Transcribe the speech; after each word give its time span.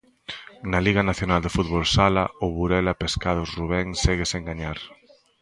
Na 0.71 0.79
Liga 0.87 1.01
Nacional 1.09 1.39
de 1.43 1.53
Fútbol 1.55 1.83
Sala, 1.95 2.23
o 2.45 2.47
Burela 2.55 2.97
Pescados 3.01 3.49
Rubén 3.59 3.87
segue 4.03 4.25
sen 4.31 4.43
gañar. 4.49 4.77